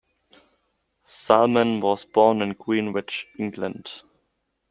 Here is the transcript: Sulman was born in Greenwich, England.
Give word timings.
Sulman 1.03 1.79
was 1.79 2.05
born 2.05 2.41
in 2.41 2.53
Greenwich, 2.53 3.27
England. 3.37 4.01